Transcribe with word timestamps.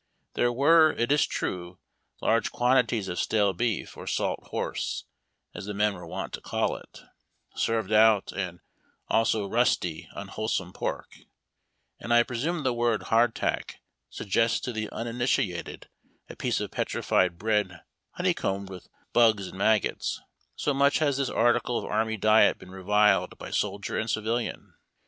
There 0.33 0.51
were, 0.51 0.93
it 0.93 1.11
is 1.11 1.27
true, 1.27 1.77
large 2.21 2.51
quantities 2.51 3.07
of 3.07 3.19
stale 3.19 3.53
beef 3.53 3.95
or 3.95 4.07
salt 4.07 4.45
horse— 4.47 5.03
as 5.53 5.67
the 5.67 5.75
men 5.75 5.93
were 5.93 6.07
wont 6.07 6.33
to 6.33 6.41
call 6.41 6.75
it— 6.75 7.03
served 7.55 7.91
out, 7.91 8.31
and 8.31 8.61
also 9.09 9.47
rusty, 9.47 10.09
un 10.15 10.29
wholesome 10.29 10.73
pork; 10.73 11.17
and 11.99 12.11
I 12.11 12.23
presume 12.23 12.63
the 12.63 12.73
word" 12.73 13.03
hardtack" 13.13 13.79
sug 14.09 14.27
gests 14.29 14.59
to 14.61 14.73
the 14.73 14.89
uninitiated 14.89 15.87
a 16.27 16.35
piece 16.35 16.59
of 16.59 16.71
23etrified 16.71 17.37
bread 17.37 17.81
honey 18.13 18.33
combed 18.33 18.71
with 18.71 18.87
bugs 19.13 19.49
and 19.49 19.57
maggots, 19.59 20.19
so 20.55 20.73
much 20.73 20.97
has 20.97 21.17
this 21.17 21.29
article 21.29 21.77
of 21.77 21.85
army 21.85 22.17
diet 22.17 22.57
been 22.57 22.71
reviled 22.71 23.37
by 23.37 23.51
soldier 23.51 23.99
and 23.99 24.09
civilian. 24.09 24.73